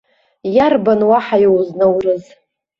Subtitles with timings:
[0.55, 2.23] Иарбан уаҳа иузнаурыз!